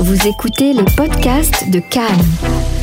Vous 0.00 0.28
écoutez 0.28 0.74
les 0.74 0.84
podcasts 0.96 1.68
de 1.70 1.80
Cannes, 1.80 2.24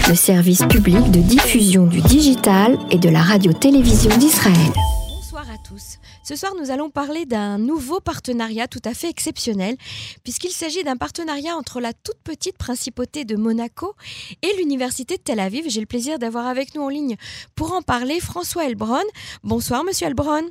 le 0.10 0.16
service 0.16 0.64
public 0.66 1.12
de 1.12 1.22
diffusion 1.22 1.88
du 1.88 2.02
digital 2.02 2.78
et 2.92 2.98
de 2.98 3.08
la 3.08 3.22
radio-télévision 3.22 4.18
d'Israël. 4.18 4.74
Bonsoir 5.08 5.50
à 5.50 5.58
tous. 5.66 5.98
Ce 6.26 6.36
soir, 6.36 6.52
nous 6.60 6.72
allons 6.72 6.90
parler 6.90 7.26
d'un 7.26 7.58
nouveau 7.58 8.02
partenariat 8.02 8.68
tout 8.68 8.82
à 8.84 8.94
fait 8.94 9.10
exceptionnel, 9.10 9.78
puisqu'il 10.26 10.52
s'agit 10.52 10.84
d'un 10.84 10.98
partenariat 10.98 11.56
entre 11.56 11.80
la 11.80 11.94
toute 11.94 12.20
petite 12.22 12.58
principauté 12.58 13.24
de 13.24 13.38
Monaco 13.38 13.94
et 14.42 14.54
l'université 14.58 15.16
de 15.16 15.22
Tel 15.22 15.40
Aviv. 15.40 15.70
J'ai 15.70 15.80
le 15.80 15.86
plaisir 15.86 16.20
d'avoir 16.20 16.48
avec 16.48 16.76
nous 16.76 16.82
en 16.82 16.90
ligne 16.90 17.16
pour 17.56 17.72
en 17.72 17.82
parler 17.82 18.20
François 18.20 18.66
Elbron. 18.66 19.06
Bonsoir, 19.42 19.86
monsieur 19.86 20.08
Elbron. 20.08 20.44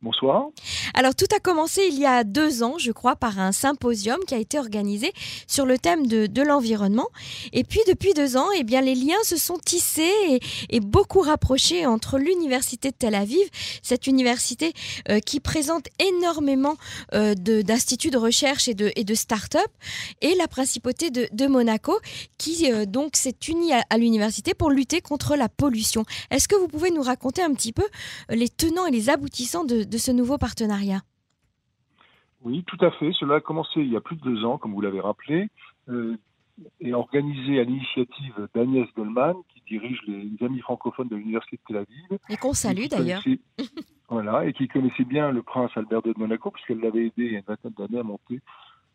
Bonsoir. 0.00 0.50
Alors 0.94 1.16
tout 1.16 1.26
a 1.34 1.40
commencé 1.40 1.88
il 1.90 1.98
y 1.98 2.06
a 2.06 2.22
deux 2.22 2.62
ans, 2.62 2.78
je 2.78 2.92
crois, 2.92 3.16
par 3.16 3.40
un 3.40 3.50
symposium 3.50 4.18
qui 4.28 4.34
a 4.34 4.38
été 4.38 4.56
organisé 4.56 5.12
sur 5.48 5.66
le 5.66 5.76
thème 5.76 6.06
de, 6.06 6.42
l'environnement. 6.42 7.08
Et 7.52 7.64
puis 7.64 7.80
depuis 7.88 8.14
deux 8.14 8.36
ans, 8.36 8.46
eh 8.56 8.62
bien, 8.62 8.80
les 8.80 8.94
liens 8.94 9.20
se 9.24 9.36
sont 9.36 9.58
tissés 9.58 10.40
et, 10.70 10.78
beaucoup 10.78 11.20
rapprochés 11.20 11.84
entre 11.84 12.18
l'université 12.18 12.90
de 12.90 12.94
Tel 12.96 13.16
Aviv, 13.16 13.44
cette 13.82 14.06
université 14.06 14.72
euh, 15.08 15.18
qui 15.18 15.40
présente 15.40 15.86
énormément 15.98 16.76
euh, 17.14 17.34
d'instituts 17.34 18.10
de, 18.10 18.18
recherche 18.18 18.68
et 18.68 18.74
de, 18.74 19.14
start-up, 19.14 19.66
et 20.20 20.36
la 20.36 20.46
principauté 20.46 21.10
de, 21.10 21.28
de 21.32 21.46
Monaco 21.48 21.98
qui 22.38 22.72
euh, 22.72 22.86
donc 22.86 23.16
s'est 23.16 23.34
unie 23.48 23.72
à, 23.72 23.82
à 23.90 23.98
l'université 23.98 24.54
pour 24.54 24.70
lutter 24.70 25.00
contre 25.00 25.34
la 25.34 25.48
pollution. 25.48 26.04
Est-ce 26.30 26.46
que 26.46 26.54
vous 26.54 26.68
pouvez 26.68 26.92
nous 26.92 27.02
raconter 27.02 27.42
un 27.42 27.52
petit 27.52 27.72
peu 27.72 27.84
les 28.30 28.48
tenants 28.48 28.86
et 28.86 28.92
les 28.92 29.10
aboutissants 29.10 29.64
de 29.64 29.87
de 29.88 29.98
ce 29.98 30.10
nouveau 30.10 30.38
partenariat 30.38 31.00
Oui, 32.42 32.64
tout 32.66 32.82
à 32.84 32.90
fait. 32.92 33.12
Cela 33.18 33.36
a 33.36 33.40
commencé 33.40 33.80
il 33.80 33.92
y 33.92 33.96
a 33.96 34.00
plus 34.00 34.16
de 34.16 34.22
deux 34.22 34.44
ans, 34.44 34.58
comme 34.58 34.72
vous 34.72 34.80
l'avez 34.80 35.00
rappelé, 35.00 35.48
euh, 35.88 36.16
et 36.80 36.92
organisé 36.92 37.60
à 37.60 37.64
l'initiative 37.64 38.48
d'Agnès 38.54 38.86
Goldman, 38.96 39.34
qui 39.48 39.62
dirige 39.68 40.00
les 40.06 40.30
Amis 40.44 40.60
francophones 40.60 41.08
de 41.08 41.16
l'Université 41.16 41.56
de 41.56 41.62
Tel 41.66 41.76
Aviv. 41.78 42.18
Et 42.28 42.36
qu'on 42.36 42.52
salue 42.52 42.86
d'ailleurs. 42.90 43.22
voilà, 44.08 44.44
et 44.46 44.52
qui 44.52 44.68
connaissait 44.68 45.04
bien 45.04 45.30
le 45.30 45.42
prince 45.42 45.70
Albert 45.76 46.02
II 46.04 46.12
de 46.14 46.18
Monaco, 46.18 46.50
puisqu'elle 46.50 46.80
l'avait 46.80 47.06
aidé 47.06 47.12
il 47.16 47.32
y 47.32 47.36
a 47.36 47.38
une 47.38 47.44
vingtaine 47.46 47.72
d'années 47.78 48.00
à 48.00 48.02
monter 48.02 48.40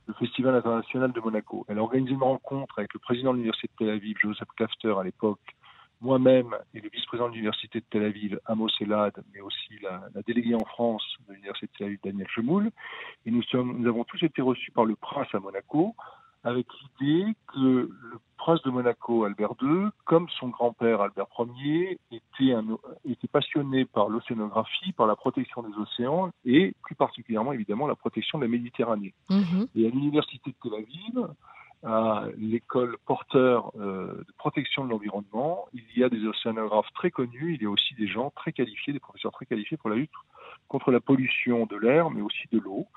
le 0.05 0.13
Festival 0.16 0.55
international 0.55 1.13
de 1.13 1.19
Monaco. 1.22 1.66
Elle 1.69 1.80
a 1.80 1.81
organisé 1.81 2.13
une 2.13 2.23
rencontre 2.23 2.78
avec 2.78 2.94
le 2.94 3.00
président 3.00 3.31
de 3.31 3.38
l'Université 3.38 3.69
de 3.69 3.85
Tel 3.85 3.89
Aviv, 3.95 4.17
Joseph 4.22 4.50
Klafter, 4.57 4.94
à 5.00 5.03
l'époque, 5.03 5.39
moi-même 6.04 6.56
et 6.73 6.82
le 6.82 6.90
vice-président 6.90 7.30
de 7.30 7.34
l'Université 7.34 7.80
de 7.80 7.86
Tel 7.90 8.04
Aviv, 8.04 8.40
Amos 8.46 8.70
Elad, 8.80 9.14
mais 9.34 9.40
aussi 9.40 9.80
la, 9.82 10.04
la 10.14 10.22
déléguée 10.22 10.56
en 10.56 10.66
France 10.66 11.04
de 11.28 11.34
l'Université 11.34 11.68
de 11.68 11.78
Tel 11.78 11.88
Aviv, 11.88 12.00
Daniel 12.04 12.28
Chemoul. 12.28 12.70
Et 13.26 13.32
nous, 13.32 13.44
sommes, 13.44 13.80
nous 13.80 13.88
avons 13.88 14.04
tous 14.04 14.22
été 14.24 14.42
reçus 14.42 14.72
par 14.72 14.86
le 14.86 14.96
prince 14.96 15.28
à 15.34 15.40
Monaco, 15.40 15.96
avec 16.44 16.68
l'idée 17.00 17.34
que 17.54 17.90
le 17.90 18.20
prince 18.38 18.62
de 18.64 18.70
Monaco, 18.70 19.24
Albert 19.24 19.54
II, 19.62 19.88
comme 20.04 20.28
son 20.40 20.50
grand-père 20.50 21.00
Albert 21.00 21.28
Ier, 21.56 21.98
était, 22.12 22.52
un, 22.52 22.66
était 23.06 23.30
passionné 23.30 23.86
par 23.86 24.09
l'océanographie, 24.09 24.92
par 24.92 25.08
la 25.08 25.16
protection 25.16 25.64
des 25.64 25.74
océans 25.78 26.31
et 26.44 26.76
plus 26.84 26.96
particulièrement 26.96 27.54
évidemment 27.54 27.88
la 27.88 27.96
protection 27.96 28.40
de 28.40 28.44
la 28.44 28.50
Méditerranée. 28.50 29.14
Mhm. 29.30 29.68
Et 29.76 29.88
à 29.88 29.90
l'université 29.90 30.52
de 30.52 30.56
Tel 30.62 30.74
Aviv, 30.74 31.30
à 31.84 32.26
l'école 32.38 32.98
porteur 33.06 33.72
euh, 33.80 34.23
de 34.28 34.34
protection 34.38 34.86
de 34.86 34.89
l'environnement. 34.89 35.66
Il 35.73 35.84
y 35.95 36.03
a 36.03 36.09
des 36.09 36.25
océanographes 36.25 36.92
très 36.94 37.12
connus, 37.12 37.56
il 37.56 37.64
y 37.64 37.66
a 37.66 37.70
aussi 37.70 37.94
des 37.95 38.08
gens 38.08 38.31
très 38.36 38.53
qualifiés, 38.53 38.94
des 38.94 39.00
professeurs 39.00 39.31
très 39.31 39.45
qualifiés 39.45 39.78
pour 39.78 39.90
la 39.90 39.98
lutte 39.98 40.12
contre 40.67 40.92
la 40.92 41.00
pollution 41.00 41.66
de 41.66 41.75
l'air, 41.75 42.09
mais 42.09 42.22
aussi 42.22 42.48
de 42.52 42.59
l'eau. 42.59 42.88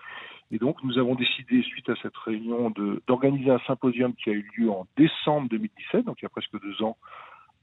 Et 0.52 0.58
donc, 0.58 0.82
nous 0.84 0.98
avons 0.98 1.16
décidé, 1.16 1.62
suite 1.62 1.88
à 1.88 1.96
cette 2.00 2.16
réunion, 2.16 2.72
d'organiser 3.06 3.50
un 3.50 3.58
symposium 3.66 4.14
qui 4.14 4.30
a 4.30 4.32
eu 4.32 4.48
lieu 4.56 4.70
en 4.70 4.86
décembre 4.96 5.48
2017, 5.48 6.04
donc 6.04 6.16
il 6.20 6.24
y 6.24 6.26
a 6.26 6.30
presque 6.30 6.60
deux 6.60 6.82
ans, 6.82 6.96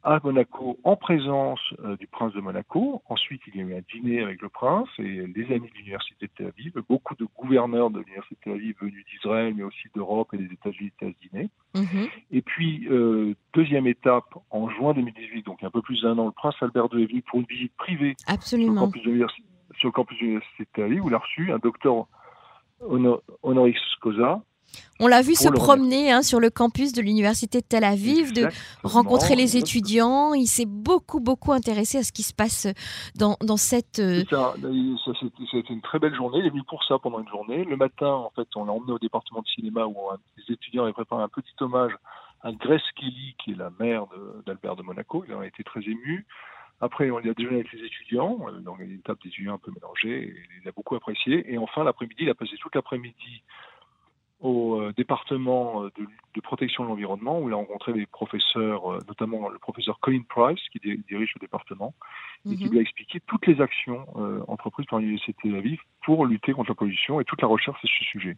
à 0.04 0.20
Monaco 0.22 0.78
en 0.84 0.98
présence 0.98 1.62
euh, 1.80 1.96
du 1.96 2.08
prince 2.08 2.34
de 2.34 2.42
Monaco. 2.42 3.02
Ensuite, 3.08 3.42
il 3.48 3.56
y 3.56 3.60
a 3.62 3.64
eu 3.64 3.76
un 3.76 3.82
dîner 3.94 4.22
avec 4.22 4.42
le 4.42 4.50
prince 4.50 4.90
et 5.00 5.04
les 5.04 5.46
amis 5.46 5.70
de 5.70 5.76
l'université 5.76 6.28
de 6.28 6.32
Tel 6.36 6.48
Aviv, 6.48 6.74
beaucoup 6.90 7.16
de 7.16 7.26
gouverneurs 7.54 7.90
de 7.90 8.00
l'université 8.00 8.36
de 8.36 8.40
Tel 8.44 8.54
Aviv 8.54 8.76
venus 8.82 9.06
d'Israël, 9.12 9.54
mais 9.56 9.64
aussi 9.64 9.88
d'Europe 9.96 10.34
et 10.34 10.38
des 10.38 10.52
États-Unis 10.54 10.92
à 11.02 11.06
dîner. 11.06 11.50
Mhm. 11.76 12.08
Et 12.32 12.42
puis, 12.42 12.88
euh, 12.90 13.36
deuxième 13.54 13.88
étape, 13.88 14.36
en 14.50 14.70
juin 14.70 14.94
2018, 14.94 15.46
donc 15.46 15.64
un 15.64 15.70
peu 15.70 15.82
plus 15.82 16.02
d'un 16.02 16.18
an, 16.18 16.26
le 16.26 16.32
prince 16.32 16.56
Albert 16.62 16.88
II 16.94 17.04
est 17.04 17.08
venu 17.08 17.22
pour 17.22 17.40
une 17.40 17.46
visite 17.46 17.74
privée 17.78 18.16
sur 18.18 18.28
le 18.30 18.34
Absolument. 18.34 18.82
campus 18.82 19.02
de 19.04 19.08
l'université 19.08 19.44
sur 19.80 19.88
le 19.88 19.94
campus 19.94 20.18
de 20.20 20.24
l'université 20.24 20.64
de 20.64 20.70
Tel 20.74 20.84
Aviv, 20.86 21.04
où 21.06 21.10
il 21.10 21.16
a 21.16 21.18
reçu 21.18 21.52
un 21.52 21.58
docteur 21.60 22.06
honor- 22.82 23.22
honoris 23.42 23.78
causa. 24.02 24.42
On 25.00 25.08
l'a 25.08 25.22
vu 25.22 25.36
se 25.36 25.50
promener 25.50 26.12
hein, 26.12 26.22
sur 26.22 26.40
le 26.40 26.50
campus 26.50 26.94
de 26.94 27.02
l'université 27.02 27.60
de 27.60 27.66
Tel 27.66 27.84
Aviv, 27.84 28.32
de 28.34 28.48
rencontrer 28.84 29.36
les 29.36 29.58
étudiants. 29.58 30.34
Il 30.34 30.48
s'est 30.48 30.68
beaucoup, 30.68 31.20
beaucoup 31.20 31.52
intéressé 31.52 31.98
à 31.98 32.04
ce 32.04 32.12
qui 32.12 32.24
se 32.24 32.34
passe 32.34 32.68
dans, 33.16 33.36
dans 33.42 33.58
cette... 33.58 34.00
euh, 34.00 34.24
ça, 34.30 34.54
c'était- 35.20 35.74
une 35.74 35.82
très 35.82 36.00
belle 36.00 36.16
journée. 36.16 36.40
Il 36.40 36.46
est 36.46 36.50
venu 36.50 36.64
pour 36.64 36.84
ça 36.84 37.00
pendant 37.00 37.20
une 37.20 37.28
journée. 37.28 37.64
Le 37.66 37.76
matin, 37.76 38.08
en 38.08 38.32
fait, 38.36 38.48
on 38.56 38.66
l'a 38.66 38.72
emmené 38.72 38.92
au 38.92 39.00
département 39.00 39.42
de 39.42 39.48
cinéma 39.48 39.86
où 39.86 39.96
les 40.38 40.54
étudiants 40.54 40.84
avaient 40.84 40.94
préparé 40.94 41.24
un 41.24 41.30
petit 41.30 41.54
hommage 41.60 41.94
à 42.42 42.52
Grace 42.52 42.82
Kelly, 42.96 43.36
qui 43.44 43.52
est 43.52 43.58
la 43.58 43.72
mère 43.80 44.06
d'Albert 44.46 44.76
de, 44.76 44.84
Monaco. 44.84 45.24
Il 45.28 45.34
en 45.34 45.40
a 45.40 45.48
été 45.48 45.64
très 45.64 45.82
ému. 45.82 46.26
Après, 46.82 47.10
on 47.10 47.18
a 47.18 47.22
déjeuné 47.22 47.62
avec 47.62 47.72
les 47.72 47.86
étudiants, 47.86 48.40
euh, 48.48 48.60
donc 48.60 48.80
une 48.80 49.02
table 49.02 49.20
d'étudiants 49.24 49.54
un 49.56 49.58
peu 49.58 49.72
mélangée. 49.72 50.28
et 50.28 50.36
il 50.62 50.68
a 50.68 50.72
beaucoup 50.72 50.96
apprécié. 50.96 51.52
Et 51.52 51.58
enfin, 51.58 51.84
l'après-midi, 51.84 52.24
il 52.24 52.30
a 52.30 52.36
passé 52.36 52.56
toute 52.60 52.76
l'après-midi 52.76 53.42
au 54.44 54.82
euh, 54.82 54.94
département 54.96 55.84
euh, 55.84 55.90
de, 55.98 56.06
de 56.36 56.42
protection 56.42 56.84
de 56.84 56.90
l'environnement 56.90 57.40
où 57.40 57.48
il 57.48 57.54
a 57.54 57.56
rencontré 57.56 57.94
des 57.94 58.06
professeurs, 58.06 58.92
euh, 58.92 59.00
notamment 59.08 59.48
le 59.48 59.58
professeur 59.58 60.00
Colin 60.02 60.22
Price 60.28 60.60
qui 60.72 60.80
di- 60.80 61.02
dirige 61.10 61.32
le 61.36 61.40
département 61.40 61.94
et 62.46 62.56
qui 62.58 62.66
mhm. 62.66 62.72
lui 62.72 62.80
a 62.80 62.82
expliqué 62.82 63.22
toutes 63.26 63.48
les 63.48 63.62
actions 63.62 64.06
euh, 64.18 64.42
entreprises 64.50 64.86
par 64.90 65.00
l'Université 65.00 65.32
de 65.32 65.38
Tel 65.50 65.56
Aviv 65.56 65.80
pour 66.06 66.26
lutter 66.26 66.52
contre 66.52 66.72
la 66.72 66.76
pollution 66.76 67.22
et 67.22 67.24
toute 67.24 67.42
la 67.42 67.48
recherche 67.48 67.80
sur 67.80 67.90
ce 67.90 68.04
sujet. 68.04 68.36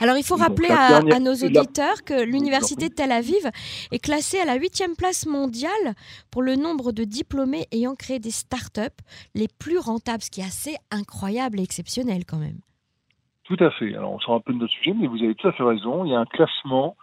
Alors 0.00 0.18
il 0.18 0.24
faut 0.24 0.36
donc, 0.36 0.46
rappeler 0.46 0.68
à, 0.68 0.88
dernière- 0.88 1.16
à 1.16 1.20
nos 1.20 1.34
auditeurs 1.34 2.04
que 2.04 2.22
l'université 2.22 2.90
de 2.90 2.94
Tel 2.94 3.10
Aviv 3.10 3.50
est 3.92 3.98
classée 3.98 4.38
à 4.38 4.44
la 4.44 4.56
huitième 4.56 4.94
place 4.94 5.24
mondiale 5.26 5.94
pour 6.30 6.42
le 6.42 6.56
nombre 6.56 6.92
de 6.92 7.04
diplômés 7.04 7.64
ayant 7.72 7.94
créé 7.94 8.18
des 8.18 8.30
start-up 8.30 8.92
les 9.34 9.48
plus 9.48 9.78
rentables, 9.78 10.22
ce 10.22 10.30
qui 10.30 10.42
est 10.42 10.44
assez 10.44 10.76
incroyable 10.90 11.60
et 11.60 11.62
exceptionnel 11.62 12.26
quand 12.26 12.38
même. 12.38 12.58
Tout 13.46 13.56
à 13.60 13.70
fait. 13.70 13.94
Alors 13.94 14.12
on 14.12 14.18
sort 14.18 14.34
un 14.34 14.40
peu 14.40 14.52
de 14.52 14.58
notre 14.58 14.72
sujet, 14.72 14.92
mais 14.94 15.06
vous 15.06 15.22
avez 15.22 15.34
tout 15.34 15.48
à 15.48 15.52
fait 15.52 15.62
raison. 15.62 16.04
Il 16.04 16.10
y 16.10 16.14
a 16.14 16.20
un 16.20 16.26
classement 16.26 16.96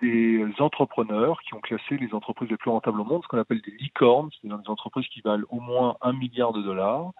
des 0.00 0.44
entrepreneurs 0.58 1.40
qui 1.42 1.54
ont 1.54 1.60
classé 1.60 1.96
les 1.96 2.12
entreprises 2.12 2.50
les 2.50 2.56
plus 2.56 2.70
rentables 2.70 3.00
au 3.00 3.04
monde, 3.04 3.22
ce 3.22 3.28
qu'on 3.28 3.38
appelle 3.38 3.60
des 3.60 3.70
licornes, 3.70 4.30
c'est-à-dire 4.32 4.58
des 4.58 4.68
entreprises 4.68 5.06
qui 5.06 5.20
valent 5.20 5.46
au 5.48 5.60
moins 5.60 5.96
un 6.00 6.12
milliard 6.12 6.52
de 6.52 6.60
dollars. 6.60 7.12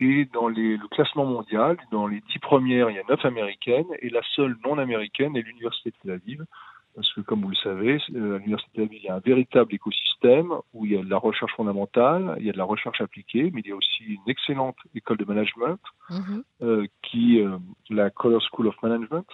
Et 0.00 0.24
dans 0.32 0.48
les, 0.48 0.78
le 0.78 0.88
classement 0.88 1.26
mondial, 1.26 1.76
dans 1.92 2.06
les 2.06 2.22
dix 2.32 2.38
premières, 2.38 2.88
il 2.88 2.96
y 2.96 2.98
a 2.98 3.02
neuf 3.08 3.22
américaines, 3.26 3.86
et 4.00 4.08
la 4.08 4.22
seule 4.34 4.56
non 4.64 4.78
américaine 4.78 5.36
est 5.36 5.42
l'Université 5.42 5.90
de 5.90 5.96
Tel 6.02 6.12
Aviv. 6.12 6.44
Parce 6.94 7.12
que, 7.12 7.22
comme 7.22 7.42
vous 7.42 7.50
le 7.50 7.56
savez, 7.56 7.98
euh, 8.14 8.36
à 8.36 8.38
l'Université 8.38 8.70
de 8.70 8.74
Tel 8.76 8.84
Aviv, 8.84 9.00
il 9.02 9.06
y 9.06 9.08
a 9.08 9.16
un 9.16 9.20
véritable 9.20 9.74
écosystème 9.74 10.52
où 10.72 10.86
il 10.86 10.92
y 10.92 10.96
a 10.96 11.02
de 11.02 11.10
la 11.10 11.18
recherche 11.18 11.52
fondamentale, 11.56 12.36
il 12.38 12.46
y 12.46 12.50
a 12.50 12.52
de 12.52 12.58
la 12.58 12.64
recherche 12.64 13.00
appliquée, 13.00 13.50
mais 13.52 13.62
il 13.64 13.68
y 13.68 13.72
a 13.72 13.76
aussi 13.76 14.04
une 14.04 14.20
excellente 14.28 14.76
école 14.94 15.16
de 15.16 15.24
management, 15.24 15.80
Mhm. 16.10 16.44
euh, 16.62 16.86
qui 17.02 17.40
euh, 17.40 17.58
la 17.90 18.10
Color 18.10 18.40
School 18.42 18.68
of 18.68 18.76
Management. 18.82 19.26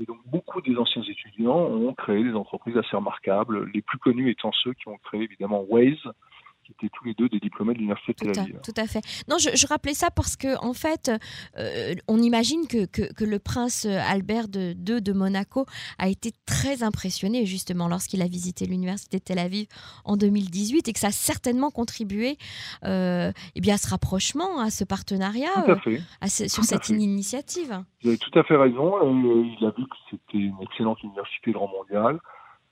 Et 0.00 0.04
donc, 0.04 0.18
beaucoup 0.26 0.60
des 0.60 0.76
anciens 0.76 1.02
étudiants 1.02 1.58
ont 1.58 1.94
créé 1.94 2.22
des 2.22 2.34
entreprises 2.34 2.76
assez 2.76 2.94
remarquables, 2.96 3.70
les 3.72 3.82
plus 3.82 3.98
connus 3.98 4.30
étant 4.30 4.52
ceux 4.52 4.74
qui 4.74 4.88
ont 4.88 4.98
créé 4.98 5.22
évidemment 5.22 5.64
Waze, 5.68 5.96
qui 6.68 6.72
étaient 6.86 6.92
tous 6.92 7.04
les 7.04 7.14
deux 7.14 7.28
des 7.30 7.38
diplômés 7.40 7.72
de 7.72 7.78
l'Université 7.78 8.12
de 8.12 8.32
Tel 8.32 8.42
Aviv. 8.42 8.60
tout 8.62 8.74
à 8.76 8.86
fait. 8.86 9.00
Non, 9.28 9.38
je, 9.38 9.48
je 9.56 9.66
rappelais 9.66 9.94
ça 9.94 10.10
parce 10.10 10.36
que 10.36 10.62
en 10.62 10.74
fait, 10.74 11.10
euh, 11.56 11.94
on 12.08 12.18
imagine 12.18 12.66
que, 12.68 12.84
que, 12.84 13.10
que 13.14 13.24
le 13.24 13.38
prince 13.38 13.86
Albert 13.86 14.46
II 14.54 14.74
de 15.00 15.12
Monaco 15.12 15.64
a 15.98 16.08
été 16.08 16.32
très 16.46 16.82
impressionné 16.82 17.46
justement 17.46 17.88
lorsqu'il 17.88 18.20
a 18.22 18.26
visité 18.26 18.66
l'université 18.66 19.18
de 19.18 19.22
Tel 19.24 19.38
Aviv 19.38 19.66
en 20.04 20.16
2018 20.18 20.88
et 20.88 20.92
que 20.92 20.98
ça 20.98 21.06
a 21.08 21.10
certainement 21.10 21.70
contribué 21.70 22.36
euh, 22.84 23.32
eh 23.54 23.60
bien, 23.60 23.74
à 23.74 23.78
ce 23.78 23.88
rapprochement, 23.88 24.60
à 24.60 24.70
ce 24.70 24.84
partenariat, 24.84 25.48
euh, 25.68 25.98
à 26.20 26.28
ce- 26.28 26.48
sur 26.48 26.62
tout 26.62 26.68
cette 26.68 26.88
initiative. 26.90 27.82
Vous 28.02 28.10
avez 28.10 28.18
tout 28.18 28.36
à 28.38 28.42
fait 28.44 28.56
raison. 28.56 28.96
Euh, 28.98 29.44
il 29.58 29.64
a 29.66 29.70
vu 29.70 29.84
que 29.84 29.96
c'était 30.10 30.38
une 30.38 30.56
excellente 30.60 31.02
université 31.02 31.52
de 31.52 31.56
rang 31.56 31.68
mondial, 31.68 32.18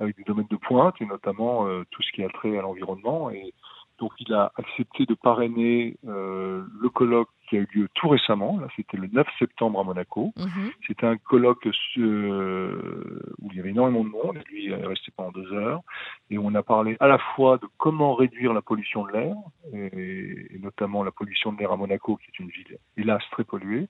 avec 0.00 0.16
des 0.16 0.24
domaines 0.24 0.46
de 0.50 0.56
pointe, 0.56 0.94
et 1.00 1.06
notamment 1.06 1.66
euh, 1.66 1.84
tout 1.90 2.02
ce 2.02 2.12
qui 2.12 2.22
a 2.22 2.28
trait 2.28 2.58
à 2.58 2.62
l'environnement. 2.62 3.30
Et 3.30 3.54
donc, 3.98 4.12
il 4.18 4.32
a 4.34 4.52
accepté 4.56 5.06
de 5.06 5.14
parrainer 5.14 5.96
euh, 6.06 6.64
le 6.80 6.88
colloque 6.90 7.30
qui 7.48 7.56
a 7.56 7.60
eu 7.60 7.68
lieu 7.72 7.88
tout 7.94 8.08
récemment. 8.08 8.58
Là, 8.58 8.66
c'était 8.76 8.96
le 8.96 9.06
9 9.06 9.26
septembre 9.38 9.80
à 9.80 9.84
Monaco. 9.84 10.32
Mhm. 10.36 10.70
C'était 10.86 11.06
un 11.06 11.16
colloque 11.16 11.66
euh, 11.96 13.20
où 13.40 13.50
il 13.50 13.56
y 13.56 13.60
avait 13.60 13.70
énormément 13.70 14.04
de 14.04 14.10
monde. 14.10 14.36
et 14.36 14.52
Lui, 14.52 14.64
il 14.66 14.72
est 14.72 14.86
resté 14.86 15.12
pendant 15.16 15.30
deux 15.30 15.50
heures. 15.52 15.80
Et 16.28 16.36
on 16.38 16.54
a 16.54 16.62
parlé 16.62 16.96
à 17.00 17.06
la 17.06 17.18
fois 17.18 17.56
de 17.56 17.66
comment 17.78 18.14
réduire 18.14 18.52
la 18.52 18.62
pollution 18.62 19.06
de 19.06 19.12
l'air, 19.12 19.36
et, 19.72 20.58
notamment 20.60 21.02
la 21.02 21.12
pollution 21.12 21.52
de 21.52 21.58
l'air 21.58 21.72
à 21.72 21.76
Monaco, 21.76 22.16
qui 22.16 22.26
est 22.26 22.38
une 22.38 22.50
ville, 22.50 22.78
hélas, 22.96 23.22
très 23.30 23.44
polluée, 23.44 23.88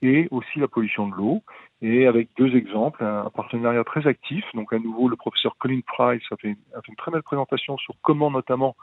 et 0.00 0.28
aussi 0.30 0.60
la 0.60 0.68
pollution 0.68 1.08
de 1.08 1.14
l'eau. 1.14 1.42
Et 1.82 2.06
avec 2.06 2.28
deux 2.38 2.54
exemples, 2.56 3.04
un, 3.04 3.28
partenariat 3.30 3.84
très 3.84 4.06
actif. 4.06 4.44
Donc 4.54 4.72
à 4.72 4.78
nouveau, 4.78 5.08
le 5.08 5.16
professeur 5.16 5.56
Colin 5.58 5.80
Price 5.84 6.22
a 6.30 6.36
fait, 6.36 6.56
a 6.74 6.80
fait 6.80 6.88
une 6.88 6.96
très 6.96 7.10
belle 7.10 7.24
présentation 7.24 7.76
sur 7.76 7.94
comment 8.02 8.30
notamment 8.30 8.76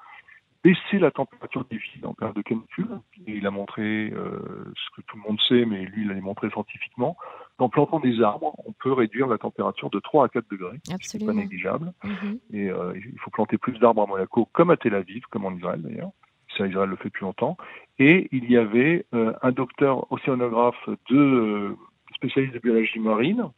baisser 0.63 1.00
la 1.00 1.11
température 1.11 1.65
des 1.65 1.77
villes 1.77 2.06
en 2.06 2.13
période 2.13 2.35
de 2.35 2.41
canicule. 2.41 3.00
Et 3.27 3.38
il 3.38 3.47
a 3.47 3.51
montré 3.51 4.11
euh, 4.11 4.39
ce 4.75 4.95
que 4.95 5.06
tout 5.07 5.17
le 5.17 5.23
monde 5.23 5.39
sait, 5.47 5.65
mais 5.65 5.85
lui, 5.85 6.03
il 6.03 6.07
l'a 6.09 6.15
montré 6.15 6.50
scientifiquement. 6.50 7.17
En 7.57 7.69
plantant 7.69 8.00
des 8.00 8.21
arbres, 8.21 8.56
on 8.65 8.71
peut 8.73 8.94
réduire 8.94 9.27
la 9.27 9.38
température 9.38 9.89
de 9.89 10.00
3 10.00 10.25
à 10.25 10.29
4 10.29 10.50
degrés. 10.50 10.79
C'est 11.01 11.25
pas 11.25 11.33
négligeable. 11.33 11.94
Mhm. 12.03 12.39
Et 12.53 12.69
euh, 12.69 12.94
il 12.95 13.19
faut 13.19 13.31
planter 13.31 13.57
plus 13.57 13.77
d'arbres 13.79 14.03
à 14.03 14.06
Monaco, 14.06 14.47
comme 14.53 14.71
à 14.71 14.77
Tel 14.77 14.95
Aviv, 14.95 15.23
comme 15.29 15.45
en 15.45 15.51
Israël 15.51 15.81
d'ailleurs. 15.81 16.11
Ça, 16.57 16.67
Israël 16.67 16.89
le 16.89 16.95
fait 16.95 17.05
depuis 17.05 17.25
longtemps. 17.25 17.57
Et 18.00 18.27
il 18.31 18.50
y 18.50 18.57
avait 18.57 19.05
euh, 19.13 19.33
un 19.41 19.51
docteur 19.51 20.12
océanographe 20.12 20.89
de 21.09 21.75
spécialiste 22.15 22.53
de 22.53 22.59
biologie 22.59 23.00
marine, 23.00 23.50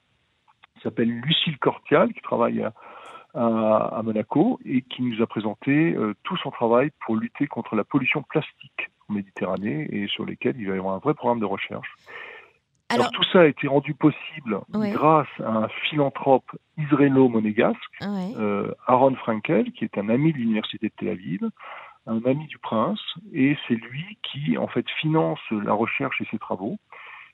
qui 0.75 0.81
s'appelle 0.81 1.09
Lucille 1.09 1.57
Cortial, 1.57 2.13
qui 2.13 2.21
travaille 2.21 2.61
à 2.61 2.73
à, 3.33 4.01
Monaco 4.03 4.59
et 4.65 4.81
qui 4.81 5.01
nous 5.01 5.21
a 5.21 5.27
présenté 5.27 5.93
euh, 5.93 6.13
tout 6.23 6.37
son 6.37 6.51
travail 6.51 6.91
pour 7.05 7.15
lutter 7.15 7.47
contre 7.47 7.75
la 7.75 7.83
pollution 7.83 8.23
plastique 8.23 8.89
en 9.09 9.13
Méditerranée 9.13 9.87
et 9.91 10.07
sur 10.07 10.25
lesquels 10.25 10.55
il 10.59 10.67
va 10.67 10.75
y 10.75 10.79
avoir 10.79 10.95
un 10.95 10.99
vrai 10.99 11.13
programme 11.13 11.39
de 11.39 11.45
recherche. 11.45 11.93
Alors, 12.89 13.09
tout 13.11 13.23
ça 13.31 13.41
a 13.41 13.45
été 13.45 13.67
rendu 13.67 13.93
possible 13.93 14.59
grâce 14.69 15.29
à 15.39 15.49
un 15.49 15.67
philanthrope 15.89 16.51
israélo-monégasque, 16.77 17.77
euh, 18.01 18.73
Aaron 18.85 19.15
Frankel, 19.15 19.71
qui 19.71 19.85
est 19.85 19.97
un 19.97 20.09
ami 20.09 20.33
de 20.33 20.37
l'université 20.37 20.87
de 20.87 20.93
Tel 20.97 21.07
Aviv, 21.07 21.39
un 22.05 22.21
ami 22.25 22.47
du 22.47 22.57
prince, 22.57 22.99
et 23.33 23.57
c'est 23.67 23.75
lui 23.75 24.17
qui 24.23 24.57
en 24.57 24.67
fait 24.67 24.85
finance 24.99 25.39
la 25.51 25.71
recherche 25.71 26.19
et 26.19 26.27
ses 26.31 26.37
travaux. 26.37 26.77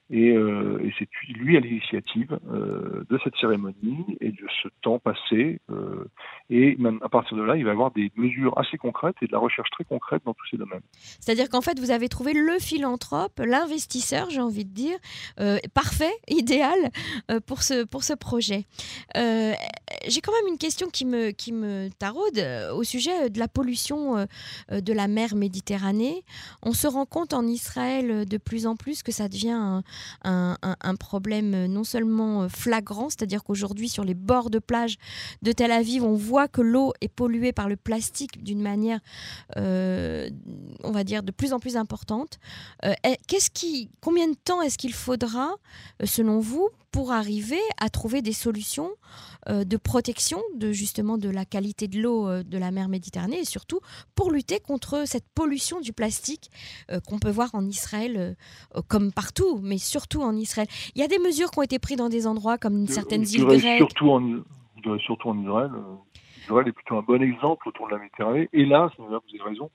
Et, 0.09 0.31
euh, 0.31 0.79
et 0.83 0.93
c'est 0.97 1.07
lui 1.33 1.57
à 1.57 1.59
l'initiative 1.59 2.39
euh, 2.49 3.03
de 3.09 3.19
cette 3.23 3.35
cérémonie 3.35 4.05
et 4.21 4.31
de 4.31 4.47
ce 4.63 4.69
temps 4.81 4.99
passé. 4.99 5.59
Euh, 5.69 6.05
et 6.49 6.77
même 6.77 6.99
à 7.03 7.09
partir 7.09 7.35
de 7.35 7.43
là, 7.43 7.57
il 7.57 7.65
va 7.65 7.71
y 7.71 7.73
avoir 7.73 7.91
des 7.91 8.11
mesures 8.15 8.57
assez 8.57 8.77
concrètes 8.77 9.17
et 9.21 9.27
de 9.27 9.33
la 9.33 9.39
recherche 9.39 9.69
très 9.69 9.83
concrète 9.83 10.21
dans 10.25 10.33
tous 10.33 10.47
ces 10.49 10.57
domaines. 10.57 10.81
C'est-à-dire 11.19 11.49
qu'en 11.49 11.61
fait, 11.61 11.77
vous 11.79 11.91
avez 11.91 12.07
trouvé 12.07 12.31
le 12.33 12.57
philanthrope, 12.59 13.41
l'investisseur, 13.45 14.29
j'ai 14.29 14.39
envie 14.39 14.63
de 14.63 14.73
dire, 14.73 14.97
parfait, 15.73 16.13
idéal 16.29 16.77
pour, 17.45 17.63
ce, 17.63 17.83
pour 17.83 18.03
ce 18.03 18.13
projet. 18.13 18.65
J'ai 19.15 20.21
quand 20.21 20.31
même 20.31 20.53
une 20.53 20.57
question 20.57 20.87
qui 20.87 21.05
me, 21.05 21.31
qui 21.31 21.51
me 21.51 21.89
taraude 21.99 22.39
au 22.73 22.83
sujet 22.83 23.29
de 23.29 23.39
la 23.39 23.49
pollution 23.49 24.25
de 24.69 24.93
la 24.93 25.07
mer 25.07 25.35
Méditerranée. 25.35 26.23
On 26.63 26.71
se 26.71 26.87
rend 26.87 27.05
compte 27.05 27.33
en 27.33 27.45
Israël 27.45 28.25
de 28.25 28.37
plus 28.37 28.67
en 28.67 28.75
plus 28.75 29.03
que 29.03 29.11
ça 29.11 29.27
devient 29.27 29.81
un 30.23 30.95
problème 30.99 31.65
non 31.65 31.83
seulement 31.83 32.49
flagrant, 32.49 33.09
c'est-à-dire 33.09 33.43
qu'aujourd'hui 33.43 33.89
sur 33.89 34.03
les 34.03 34.13
bords 34.13 34.49
de 34.49 34.59
plage 34.59 34.97
de 35.41 35.51
Tel 35.51 35.71
Aviv, 35.71 36.03
on 36.03 36.15
voit 36.15 36.47
que 36.47 36.61
l'eau 36.61 36.93
est 37.01 37.07
polluée 37.07 37.53
par 37.53 37.69
le 37.69 37.75
plastique 37.75 38.43
d'une 38.43 38.61
manière, 38.61 38.99
euh, 39.57 40.29
on 40.83 40.91
va 40.91 41.03
dire, 41.03 41.23
de 41.23 41.31
plus 41.31 41.53
en 41.53 41.59
plus 41.59 41.77
importante. 41.77 42.39
Euh, 42.85 42.93
qui, 43.53 43.89
combien 44.01 44.27
de 44.27 44.35
temps 44.35 44.61
est-ce 44.61 44.77
qu'il 44.77 44.93
faudra, 44.93 45.55
euh, 46.01 46.05
selon 46.05 46.39
vous, 46.39 46.69
pour 46.97 47.11
arriver 47.11 47.59
à 47.79 47.89
trouver 47.89 48.23
des 48.23 48.33
solutions 48.33 48.89
euh, 49.49 49.63
de 49.65 49.77
protection 49.77 50.39
de 50.55 50.71
justement 50.71 51.19
de 51.19 51.29
la 51.29 51.45
qualité 51.45 51.87
de 51.87 52.01
l'eau 52.01 52.27
euh, 52.27 52.41
de 52.41 52.57
la 52.57 52.71
mer 52.71 52.89
Méditerranée 52.89 53.41
et 53.41 53.45
surtout 53.45 53.81
pour 54.15 54.31
lutter 54.31 54.59
contre 54.59 55.03
cette 55.05 55.25
pollution 55.35 55.79
du 55.79 55.93
plastique 55.93 56.49
euh, 56.89 56.99
qu'on 57.07 57.19
peut 57.19 57.29
voir 57.29 57.53
en 57.53 57.63
Israël 57.67 58.35
comme 58.87 59.11
partout, 59.11 59.59
mais 59.61 59.77
surtout 59.77 60.23
en 60.23 60.35
Israël. 60.35 60.67
Il 60.95 61.01
y 61.01 61.03
a 61.03 61.07
des 61.07 61.19
mesures 61.19 61.51
qui 61.51 61.59
ont 61.59 61.61
été 61.61 61.77
prises 61.77 61.97
dans 61.97 62.09
des 62.09 62.25
endroits 62.25 62.57
comme 62.57 62.87
certaines 62.87 63.27
îles 63.27 63.45
grecques. 63.45 63.77
Surtout 63.77 64.09
en, 64.09 64.97
surtout 64.97 65.29
en 65.29 65.39
Israël. 65.39 65.69
Israël 66.45 66.67
est 66.67 66.71
plutôt 66.71 66.97
un 66.97 67.03
bon 67.03 67.21
exemple 67.21 67.69
autour 67.69 67.89
de 67.89 67.91
la 67.91 67.99
Méditerranée. 67.99 68.49
Hélas, 68.53 68.91
vous 68.97 69.13
avez 69.13 69.43
raison, 69.43 69.69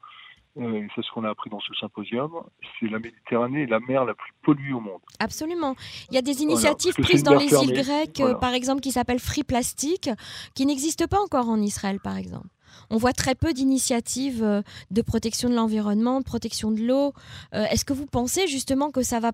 euh, 0.58 0.86
c'est 0.94 1.02
ce 1.02 1.10
qu'on 1.12 1.24
a 1.24 1.30
appris 1.30 1.48
dans 1.48 1.60
ce 1.60 1.72
symposium, 1.74 2.30
c'est 2.78 2.86
la 2.86 2.98
Méditerranée 2.98 3.62
est 3.62 3.66
la 3.66 3.80
mer 3.80 4.04
la 4.04 4.14
plus 4.14 4.32
polluée 4.42 4.72
au 4.74 4.80
monde. 4.80 5.00
Absolument. 5.18 5.74
Il 6.10 6.14
y 6.14 6.18
a 6.18 6.22
des 6.22 6.42
initiatives 6.42 6.94
prises 6.94 7.22
dans 7.22 7.34
les 7.34 7.52
îles 7.52 7.72
grecques, 7.72 8.20
euh, 8.20 8.34
par 8.34 8.52
exemple, 8.52 8.82
qui 8.82 8.92
s'appellent 8.92 9.18
Free 9.18 9.44
Plastic, 9.44 10.10
qui 10.54 10.66
n'existent 10.66 11.06
pas 11.06 11.20
encore 11.20 11.48
en 11.48 11.60
Israël, 11.60 12.00
par 12.00 12.18
exemple. 12.18 12.48
On 12.90 12.98
voit 12.98 13.12
très 13.12 13.34
peu 13.34 13.54
d'initiatives 13.54 14.42
euh, 14.42 14.62
de 14.90 15.00
protection 15.00 15.48
de 15.48 15.54
l'environnement, 15.54 16.20
de 16.20 16.24
protection 16.24 16.70
de 16.70 16.82
l'eau. 16.82 17.12
Est-ce 17.52 17.84
que 17.84 17.92
vous 17.94 18.06
pensez 18.06 18.46
justement 18.46 18.90
que 18.90 19.02
ça 19.02 19.20
va 19.20 19.32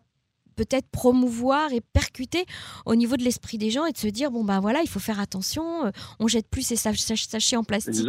peut-être 0.58 0.90
promouvoir 0.90 1.72
et 1.72 1.80
percuter 1.80 2.44
au 2.84 2.96
niveau 2.96 3.16
de 3.16 3.22
l'esprit 3.22 3.58
des 3.58 3.70
gens 3.70 3.86
et 3.86 3.92
de 3.92 3.96
se 3.96 4.08
dire 4.08 4.30
bon 4.30 4.44
ben 4.44 4.58
voilà 4.60 4.80
il 4.82 4.88
faut 4.88 4.98
faire 4.98 5.20
attention 5.20 5.86
euh, 5.86 5.90
on 6.18 6.26
jette 6.26 6.48
plus 6.50 6.62
ces 6.62 6.76
sachets 6.76 7.56
en 7.56 7.64
plastique 7.64 8.08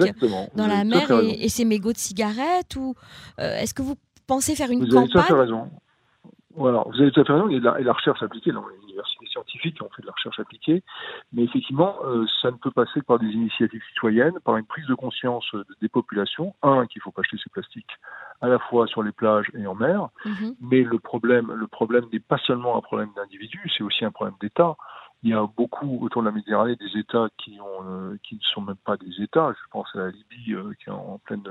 dans 0.55 0.67
la 0.67 0.83
mer 0.83 1.11
et, 1.23 1.49
ces 1.49 1.65
mégots 1.65 1.93
de 1.93 1.97
cigarettes 1.97 2.75
ou 2.75 2.95
euh, 3.39 3.59
est-ce 3.59 3.73
que 3.73 3.81
vous 3.81 3.95
pensez 4.29 4.55
faire 4.55 4.71
une 4.71 4.85
vous 4.85 4.87
campagne 4.87 5.03
Avez 5.03 5.11
tout 5.11 5.19
à 5.19 5.23
fait 5.23 5.33
raison. 5.33 5.69
Voilà, 6.55 6.83
vous 6.85 7.01
avez 7.01 7.11
tout 7.11 7.21
à 7.21 7.25
fait 7.25 7.33
raison. 7.33 7.49
Il 7.49 7.53
y 7.53 7.57
a 7.57 7.59
de 7.59 7.85
la, 7.85 7.93
recherche 7.93 8.21
appliquée 8.23 8.51
dans 8.51 8.65
les 8.67 8.75
universités 8.83 9.25
scientifiques 9.49 9.75
qui 9.75 9.83
ont 9.83 9.89
fait 9.95 10.01
de 10.01 10.07
la 10.07 10.13
recherche 10.13 10.39
appliquée, 10.39 10.83
mais 11.33 11.43
effectivement, 11.43 11.95
euh, 12.03 12.25
ça 12.41 12.51
ne 12.51 12.57
peut 12.57 12.71
passer 12.71 12.99
que 12.99 13.05
par 13.05 13.19
des 13.19 13.27
initiatives 13.27 13.81
citoyennes, 13.89 14.39
par 14.43 14.57
une 14.57 14.65
prise 14.65 14.85
de 14.87 14.95
conscience 14.95 15.45
des 15.81 15.89
populations. 15.89 16.55
Un, 16.63 16.85
qu'il 16.87 17.01
faut 17.01 17.11
pas 17.11 17.21
acheter 17.21 17.37
ces 17.43 17.49
plastiques 17.49 17.91
à 18.41 18.47
la 18.47 18.59
fois 18.59 18.87
sur 18.87 19.03
les 19.03 19.11
plages 19.11 19.47
et 19.53 19.67
en 19.67 19.75
mer. 19.75 20.09
Mhm. 20.25 20.55
Mais 20.61 20.81
le 20.81 20.99
problème, 20.99 21.51
le 21.51 21.67
problème 21.67 22.05
n'est 22.11 22.19
pas 22.19 22.37
seulement 22.37 22.77
un 22.77 22.81
problème 22.81 23.09
d'individu, 23.15 23.59
c'est 23.77 23.83
aussi 23.83 24.05
un 24.05 24.11
problème 24.11 24.35
d'État. 24.41 24.75
Il 25.21 25.31
y 25.31 25.33
a 25.33 25.45
beaucoup 25.45 25.99
autour 26.01 26.21
de 26.21 26.27
la 26.27 26.31
Méditerranée 26.31 26.77
des 26.77 26.97
États 26.97 27.27
qui 27.37 27.59
ont, 27.59 27.83
euh, 27.85 28.17
qui 28.23 28.35
ne 28.35 28.41
sont 28.53 28.61
même 28.61 28.77
pas 28.77 28.95
des 28.95 29.21
États. 29.21 29.51
Je 29.51 29.69
pense 29.69 29.93
à 29.95 29.99
la 29.99 30.11
Libye 30.11 30.53
euh, 30.53 30.73
qui 30.79 30.89
est 30.89 30.93
en 30.93 31.19
pleine 31.25 31.43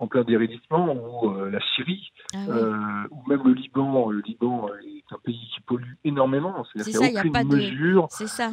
en 0.00 0.06
plein 0.06 0.24
déréditement, 0.24 0.94
ou 0.94 1.30
euh, 1.30 1.50
la 1.50 1.60
Syrie, 1.76 2.10
ah 2.34 2.38
euh, 2.48 3.06
ou 3.10 3.22
même 3.28 3.42
le 3.44 3.52
Liban. 3.52 4.10
Le 4.10 4.20
Liban 4.20 4.68
est 4.82 4.99
un 5.12 5.18
pays 5.18 5.48
qui 5.54 5.60
pollue 5.60 5.94
énormément. 6.04 6.64
Qu'il 6.72 6.82
n'y 6.82 7.16
a, 7.16 7.20
aucune 7.20 7.48
mesure. 7.48 8.08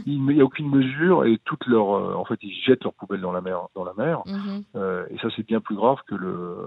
Il 0.06 0.24
n'y 0.24 0.42
a 0.42 0.44
aucune 0.44 0.70
mesure 0.70 1.26
et 1.26 1.38
toutes 1.46 1.66
leurs, 1.68 1.96
euh, 1.96 2.16
en 2.16 2.26
fait, 2.26 2.40
ils 2.42 2.54
jettent 2.66 2.84
leurs 2.84 2.94
poubelles 2.94 3.22
dans 3.22 3.32
la 3.32 3.42
mer, 3.42 3.68
dans 3.76 3.84
la 3.84 3.94
mer. 3.94 4.22
Mhm. 4.26 4.64
et 5.10 5.18
ça, 5.20 5.28
c'est 5.36 5.46
bien 5.46 5.60
plus 5.60 5.76
grave 5.76 5.98
que 6.08 6.16
le 6.16 6.58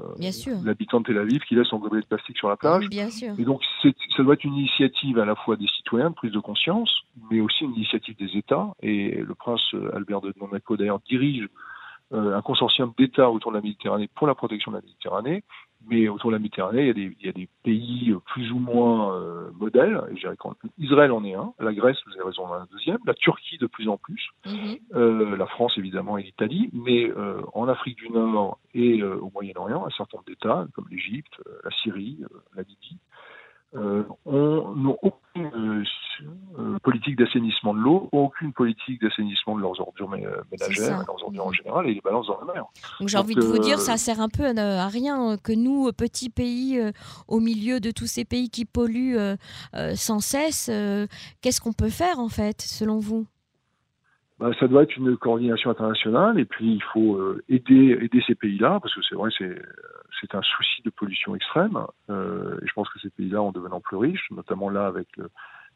l'habitant 0.64 1.00
de 1.00 1.06
Tel 1.06 1.19
Aviv 1.19 1.40
qui 1.48 1.54
laisse 1.54 1.69
son 1.69 1.78
gobelet 1.78 2.02
de 2.02 2.06
plastique 2.06 2.37
sur 2.37 2.48
la 2.48 2.56
plage. 2.56 2.88
Bien 2.88 3.10
sûr. 3.10 3.34
Et 3.38 3.44
donc, 3.44 3.62
ça 3.82 4.22
doit 4.22 4.34
être 4.34 4.44
une 4.44 4.54
initiative 4.54 5.19
à 5.19 5.25
la 5.25 5.34
fois 5.34 5.56
des 5.56 5.66
citoyens 5.69 6.10
de 6.10 6.14
prise 6.14 6.32
de 6.32 6.40
conscience, 6.40 6.90
mais 7.31 7.40
aussi 7.40 7.64
une 7.64 7.75
initiative 7.75 8.16
des 8.16 8.37
États. 8.37 8.75
Et 8.82 9.22
le 9.22 9.34
prince 9.34 9.62
Albert 9.92 10.20
de 10.20 10.32
Monaco 10.40 10.76
d'ailleurs 10.76 11.00
dirige 11.09 11.49
euh, 12.12 12.37
un 12.37 12.42
consortium 12.42 12.92
d'États 12.99 13.30
autour 13.30 13.52
de 13.52 13.56
la 13.56 13.62
Méditerranée 13.62 14.09
pour 14.16 14.26
la 14.26 14.35
protection 14.35 14.73
de 14.73 14.76
la 14.76 14.82
Méditerranée. 14.82 15.44
Mais 15.88 16.08
autour 16.08 16.30
de 16.30 16.37
la 16.37 16.38
Méditerranée, 16.38 16.82
il 16.82 16.87
y 16.87 16.90
a 16.90 16.94
des, 16.94 17.16
il 17.20 17.26
y 17.26 17.28
a 17.28 17.32
des 17.32 17.49
pays 17.64 18.14
plus 18.26 18.52
ou 18.52 18.58
moins 18.58 19.14
euh, 19.14 19.50
modèles. 19.58 20.00
Israël 20.78 21.12
en 21.12 21.25
est 21.25 21.34
un, 21.34 21.52
la 21.58 21.72
Grèce, 21.72 21.96
vous 22.06 22.12
avez 22.12 22.25
raison, 22.25 22.44
en 22.44 22.52
un 22.52 22.66
deuxième, 22.70 22.99
la 23.06 23.14
Turquie 23.14 23.58
de 23.58 23.66
plus 23.66 23.88
en 23.88 23.96
plus, 23.96 24.28
mhm. 24.46 24.76
euh, 24.94 25.37
la 25.37 25.46
France 25.46 25.72
évidemment 25.78 26.18
et 26.18 26.22
l'Italie. 26.22 26.70
Mais 26.72 27.10
euh, 27.10 27.40
en 27.54 27.68
Afrique 27.68 27.96
du 27.96 28.10
Nord 28.10 28.58
et 28.75 29.00
euh, 29.00 29.16
au 29.16 29.30
Moyen-Orient, 29.32 29.87
un 29.87 29.90
certain 29.90 30.18
nombre 30.18 30.28
d'États 30.28 30.66
comme 30.75 30.87
l'Égypte, 30.90 31.40
la 31.64 31.70
Syrie, 31.70 32.18
la 32.54 32.62
Libye, 32.62 32.99
euh, 33.76 34.02
n'ont 34.26 34.98
aucune 35.00 35.46
euh, 35.54 35.84
euh, 36.58 36.78
politique 36.80 37.16
d'assainissement 37.16 37.72
de 37.72 37.78
l'eau, 37.78 38.08
aucune 38.10 38.52
politique 38.52 39.00
d'assainissement 39.00 39.54
de 39.54 39.62
leurs 39.62 39.78
ordures 39.80 40.08
ménagères, 40.08 41.04
leurs 41.06 41.22
ordures 41.22 41.46
en 41.46 41.52
général, 41.52 41.86
et 41.86 41.94
les 41.94 42.00
balances 42.00 42.26
dans 42.26 42.40
la 42.40 42.52
mer. 42.52 42.64
Donc 42.98 43.08
j'ai 43.08 43.16
envie 43.16 43.36
de 43.36 43.42
vous 43.42 43.58
dire, 43.58 43.78
ça 43.78 43.96
sert 43.96 44.20
un 44.20 44.28
peu 44.28 44.44
à, 44.44 44.88
rien 44.88 45.36
que 45.36 45.52
nous, 45.52 45.92
petits 45.92 46.30
pays, 46.30 46.80
au 47.28 47.38
milieu 47.38 47.78
de 47.78 47.92
tous 47.92 48.06
ces 48.06 48.24
pays 48.24 48.50
qui 48.50 48.64
polluent 48.64 49.16
sans 49.94 50.18
cesse, 50.18 50.68
qu'est-ce 51.40 51.60
qu'on 51.60 51.72
peut 51.72 51.90
faire 51.90 52.18
en 52.18 52.28
fait, 52.28 52.60
selon 52.62 52.98
vous? 52.98 53.26
Bah, 54.40 54.50
ça 54.59 54.66
doit 54.66 54.82
être 54.82 54.97
une 54.97 55.16
coordination 55.16 55.70
internationale 55.70 56.40
et 56.40 56.44
puis 56.44 56.75
il 56.75 56.82
faut 56.82 57.20
aider 57.49 57.99
aider 58.00 58.23
ces 58.26 58.35
pays-là 58.35 58.80
parce 58.80 58.94
que 58.94 59.02
c'est 59.09 59.14
vrai 59.14 59.30
c'est 59.38 59.62
c'est 60.20 60.35
un 60.35 60.42
souci 60.42 60.82
de 60.82 60.90
pollution 60.90 61.35
extrême. 61.35 61.78
Euh, 62.11 62.59
et 62.62 62.66
je 62.66 62.73
pense 62.73 62.88
que 62.88 62.99
ces 63.00 63.11
pays-là, 63.11 63.42
en 63.42 63.52
devenant 63.52 63.80
plus 63.80 63.97
riches, 63.97 64.30
notamment 64.30 64.68
là 64.68 64.87
avec 64.87 65.09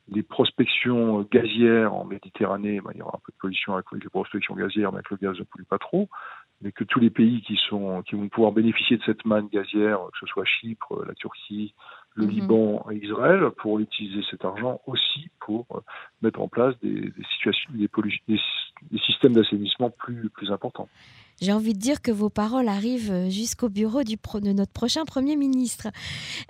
les 0.09 0.23
prospections 0.23 1.23
gazières 1.31 1.95
en 1.95 2.05
Méditerranée, 2.05 2.81
ben, 2.81 2.91
il 2.95 2.99
y 2.99 3.03
aura 3.03 3.17
un 3.17 3.23
peu 3.25 3.33
de 3.33 3.39
pollution 3.39 3.75
avec 3.75 3.87
les 3.93 4.09
prospections 4.09 4.55
gazières, 4.55 4.93
mais 4.93 4.99
avec 4.99 5.11
le 5.11 5.17
gaz 5.17 5.39
ne 5.39 5.45
pollue 5.45 5.65
pas 5.65 5.79
trop. 5.79 6.09
Mais 6.61 6.73
que 6.73 6.85
tous 6.85 7.01
les 7.01 7.11
pays 7.11 7.43
qui 7.43 7.59
sont 7.69 8.03
qui 8.03 8.15
vont 8.15 8.29
pouvoir 8.29 8.53
bénéficier 8.53 8.97
de 8.97 9.03
cette 9.05 9.25
manne 9.25 9.49
gazière, 9.49 9.99
que 10.13 10.19
ce 10.21 10.27
soit 10.27 10.45
Chypre, 10.45 11.05
la 11.07 11.15
Turquie, 11.15 11.75
le 12.15 12.27
mhm. 12.27 12.31
Liban 12.31 12.87
et 12.91 12.97
Israël, 12.97 13.51
pour 13.59 13.79
utiliser 13.81 14.23
cet 14.31 14.45
argent 14.45 14.81
aussi 14.87 15.31
pour 15.41 15.67
euh, 15.73 15.81
mettre 16.23 16.41
en 16.41 16.49
place 16.49 16.75
des, 16.83 17.13
situations, 17.35 17.71
des, 17.75 17.89
des 18.29 18.99
systèmes 18.99 19.33
d'assainissement 19.35 19.91
plus 19.91 20.31
plus 20.31 20.51
importants. 20.51 20.89
J'ai 21.41 21.53
envie 21.53 21.75
de 21.75 21.79
dire 21.79 22.01
que 22.01 22.11
vos 22.11 22.31
paroles 22.31 22.69
arrivent 22.69 23.13
euh, 23.13 23.29
jusqu'au 23.29 23.69
bureau 23.69 24.03
du 24.03 24.17
de 24.17 24.53
notre 24.53 24.73
prochain 24.73 25.05
Premier 25.05 25.37
ministre. 25.37 25.89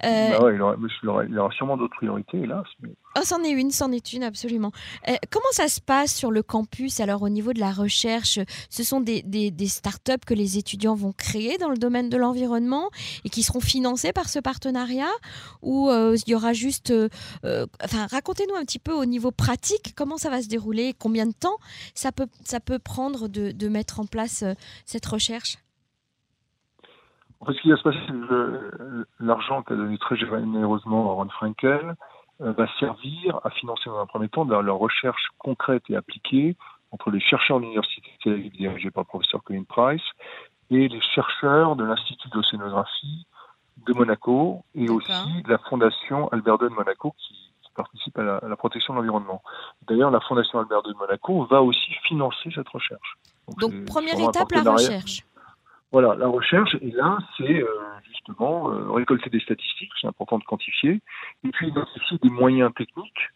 Euh... 0.05 0.31
Bah 0.31 0.45
ouais, 0.45 0.55
il, 0.55 0.61
aura, 0.61 0.76
il, 1.25 1.38
aura, 1.38 1.50
sûrement 1.53 1.76
d'autres 1.76 1.97
priorités, 1.97 2.38
hélas. 2.38 2.64
Mais... 2.81 2.91
Oh, 3.17 3.21
c'en 3.25 3.43
est 3.43 3.50
une, 3.50 3.71
c'en 3.71 3.91
est 3.93 4.12
une, 4.12 4.23
absolument. 4.23 4.73
Euh, 5.09 5.14
comment 5.31 5.50
ça 5.53 5.69
se 5.69 5.81
passe 5.81 6.14
sur 6.14 6.31
le 6.31 6.43
campus, 6.43 7.00
alors 7.00 7.23
au 7.23 7.29
niveau 7.29 7.53
de 7.53 7.61
la 7.61 7.73
recherche? 7.73 8.38
Ce 8.71 8.85
sont 8.85 9.00
des, 9.00 9.23
des, 9.23 9.50
des 9.50 9.67
start-up 9.67 10.25
que 10.25 10.35
les 10.35 10.59
étudiants 10.59 10.95
vont 10.95 11.12
créer 11.12 11.59
dans 11.59 11.71
le 11.71 11.76
domaine 11.76 12.09
de 12.09 12.17
l'environnement 12.17 12.91
et 13.25 13.31
qui 13.31 13.43
seront 13.43 13.61
financés 13.61 14.12
par 14.12 14.29
ce 14.29 14.38
partenariat? 14.38 15.11
Ou 15.62 15.88
euh, 15.88 16.17
il 16.26 16.31
y 16.31 16.35
aura 16.35 16.53
juste... 16.53 16.93
Enfin, 17.43 18.07
racontez-nous 18.11 18.55
un 18.55 18.64
petit 18.64 18.79
peu 18.79 18.93
au 18.93 19.05
niveau 19.05 19.31
pratique, 19.31 19.95
comment 19.97 20.19
ça 20.19 20.31
va 20.31 20.43
se 20.43 20.49
dérouler, 20.49 20.95
combien 20.99 21.26
de 21.26 21.33
temps 21.33 21.57
ça 21.95 22.12
peut, 22.12 22.26
ça 22.45 22.61
peut 22.61 22.79
prendre 22.79 23.29
de, 23.29 23.50
de 23.50 23.69
mettre 23.69 24.00
en 24.00 24.07
place 24.07 24.45
cette 24.85 25.07
recherche? 25.07 25.59
En 27.40 27.47
fait, 27.47 27.52
ce 27.54 27.61
qui 27.61 27.71
va 27.71 27.76
se 27.76 27.83
passer, 27.83 27.99
c'est 28.07 29.25
l'argent 29.25 29.62
qu'a 29.62 29.75
donné 29.75 29.99
très 29.99 30.16
généreusement 30.16 31.14
Ron 31.14 31.28
Frankel 31.28 31.95
euh, 32.40 32.52
va 32.52 32.66
servir 32.81 33.38
à 33.45 33.50
financer 33.50 33.85
dans 33.87 33.99
un 33.99 34.07
premier 34.07 34.28
temps 34.28 34.45
leur 34.45 34.78
recherche 34.78 35.28
concrète 35.38 35.83
et 35.88 35.97
appliquée 35.97 36.57
entre 36.90 37.11
les 37.11 37.21
chercheurs 37.21 37.59
de 37.59 37.64
l'université 37.64 38.50
dirigée 38.50 38.90
par 38.90 39.02
le 39.02 39.09
professeur 39.09 39.43
Colin 39.43 39.64
Price 39.64 40.02
et 40.71 40.88
les 40.88 41.00
chercheurs 41.14 41.76
de 41.76 41.85
l'Institut 41.85 42.28
d'océanographie 42.31 43.26
de 43.87 43.93
Monaco 43.93 44.64
et 44.75 44.88
aussi 44.88 45.43
la 45.47 45.59
Fondation 45.59 46.28
Albert 46.28 46.57
II 46.62 46.69
de 46.71 46.75
Monaco 46.75 47.14
qui, 47.19 47.35
participe 47.75 48.16
à 48.19 48.23
la, 48.23 48.37
à 48.37 48.49
la 48.49 48.57
protection 48.57 48.95
de 48.95 49.00
l'environnement. 49.00 49.43
D'ailleurs, 49.88 50.12
la 50.12 50.21
Fondation 50.21 50.61
Albert 50.61 50.83
II 50.87 50.93
de 50.93 50.99
Monaco 50.99 51.45
va 51.47 51.61
aussi 51.61 51.93
financer 52.04 52.50
cette 52.54 52.69
recherche. 52.69 53.16
Donc, 53.61 53.84
première 53.87 54.18
étape, 54.20 54.52
la 54.52 54.73
recherche. 54.73 55.25
Voilà, 55.94 56.16
la 56.16 56.26
recherche, 56.26 56.76
et 56.80 56.90
là, 56.90 57.18
c'est 57.37 57.62
euh, 57.62 57.68
justement 58.08 58.68
euh, 58.73 58.90
récolter 58.90 59.30
des 59.30 59.38
statistiques, 59.38 59.92
c'est 60.00 60.08
important 60.08 60.38
de 60.38 60.42
quantifier, 60.42 61.00
et 61.44 61.49
puis 61.52 61.68
identifier 61.68 62.18
des 62.20 62.30
moyens 62.30 62.75
techniques 62.75 63.30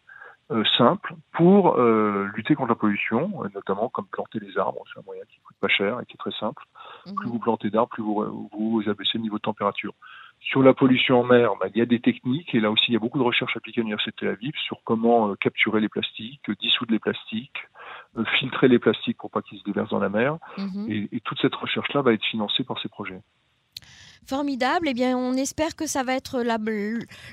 euh, 0.51 0.65
simples 0.77 1.13
pour 1.31 1.77
lutter 1.79 2.55
contre 2.55 2.67
la 2.67 2.75
pollution, 2.75 3.31
notamment 3.55 3.87
comme 3.87 4.07
planter 4.07 4.41
des 4.41 4.57
arbres, 4.57 4.83
c'est 4.91 4.99
un 4.99 5.03
moyen 5.05 5.23
qui 5.29 5.39
coûte 5.39 5.55
pas 5.61 5.69
cher 5.69 6.01
et 6.01 6.05
qui 6.05 6.15
est 6.15 6.17
très 6.17 6.37
simple. 6.37 6.61
Mhm. 7.05 7.15
Plus 7.15 7.29
vous 7.29 7.39
plantez 7.39 7.69
d'arbres, 7.69 7.91
plus 7.91 8.03
vous, 8.03 8.49
vous 8.51 8.83
abaissez 8.89 9.19
le 9.19 9.21
niveau 9.21 9.37
de 9.37 9.43
température. 9.43 9.93
Sur 10.41 10.61
la 10.61 10.73
pollution 10.73 11.21
en 11.21 11.23
mer, 11.23 11.51
bah, 11.61 11.67
il 11.73 11.77
y 11.77 11.81
a 11.81 11.85
des 11.85 12.01
techniques, 12.01 12.53
et 12.53 12.59
là 12.59 12.71
aussi 12.71 12.83
il 12.89 12.93
y 12.93 12.97
a 12.97 12.99
beaucoup 12.99 13.19
de 13.19 13.23
recherches 13.23 13.55
appliquées 13.55 13.79
à 13.79 13.83
l'Université 13.83 14.11
de 14.11 14.15
Tel 14.17 14.29
Aviv 14.29 14.51
sur 14.65 14.81
comment 14.83 15.33
capturer 15.35 15.79
les 15.79 15.87
plastiques, 15.87 16.51
dissoudre 16.59 16.91
les 16.91 16.99
plastiques, 16.99 17.55
euh, 17.55 17.78
filtrer 18.39 18.67
les 18.67 18.79
plastiques 18.79 19.17
pour 19.17 19.29
pas 19.29 19.41
qu'ils 19.41 19.59
se 19.59 19.63
déversent 19.63 19.89
dans 19.89 19.99
la 19.99 20.09
mer. 20.09 20.37
Mhm. 20.57 20.85
Et, 20.89 21.09
et, 21.11 21.19
toute 21.21 21.39
cette 21.41 21.55
recherche-là 21.55 22.01
va 22.01 22.13
être 22.13 22.25
financée 22.25 22.63
par 22.63 22.79
ces 22.81 22.89
projets. 22.89 23.21
Formidable. 24.29 24.87
Eh 24.89 24.93
bien, 24.93 25.17
on 25.17 25.33
espère 25.33 25.75
que 25.75 25.87
ça 25.87 26.03
va 26.03 26.13
être 26.13 26.41
la, 26.43 26.57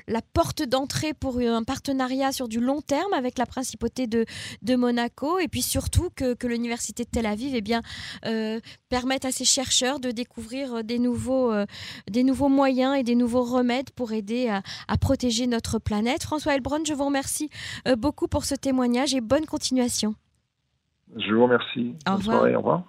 la 0.08 0.22
porte 0.32 0.62
d'entrée 0.62 1.12
pour 1.12 1.40
un 1.40 1.62
partenariat 1.62 2.32
sur 2.32 2.48
du 2.48 2.58
long 2.58 2.80
terme 2.80 3.12
avec 3.12 3.36
la 3.36 3.44
principauté 3.44 4.06
de, 4.06 4.24
de 4.62 4.76
Monaco 4.76 5.38
et 5.38 5.48
puis 5.48 5.60
surtout 5.60 6.08
que, 6.16 6.32
que 6.32 6.46
l'université 6.46 7.04
de 7.04 7.10
Tel 7.10 7.26
Aviv 7.26 7.54
eh 7.54 7.60
bien, 7.60 7.82
euh, 8.24 8.60
permette 8.88 9.26
à 9.26 9.32
ses 9.32 9.44
chercheurs 9.44 10.00
de 10.00 10.10
découvrir 10.10 10.84
des 10.84 10.98
nouveaux, 10.98 11.52
euh, 11.52 11.66
des 12.08 12.22
nouveaux 12.22 12.48
moyens 12.48 12.96
et 12.96 13.02
des 13.02 13.14
nouveaux 13.14 13.44
remèdes 13.44 13.90
pour 13.90 14.12
aider 14.12 14.48
à, 14.48 14.62
à 14.88 14.96
protéger 14.96 15.46
notre 15.46 15.78
planète. 15.78 16.22
François 16.22 16.54
Elbron, 16.54 16.82
je 16.86 16.94
vous 16.94 17.04
remercie 17.04 17.50
euh, 17.86 17.96
beaucoup 17.96 18.26
pour 18.26 18.46
ce 18.46 18.54
témoignage 18.54 19.14
et 19.14 19.20
bonne 19.20 19.44
continuation. 19.44 20.14
Je 21.16 21.34
vous 21.34 21.44
remercie. 21.44 21.94
Au 22.06 22.12
Bonne 22.12 22.22
soirée. 22.22 22.54
Au 22.54 22.58
revoir. 22.58 22.82